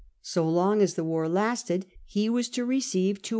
[0.23, 3.29] So long as the war lasted he was to receive 225,000